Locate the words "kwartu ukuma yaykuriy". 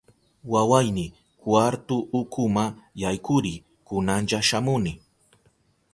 1.41-3.59